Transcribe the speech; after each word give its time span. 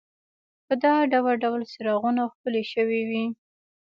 دا 0.81 0.91
په 1.01 1.09
ډول 1.13 1.35
ډول 1.43 1.61
څراغونو 1.71 2.21
ښکلې 2.33 2.63
شوې 2.73 3.01
وې. 3.09 3.25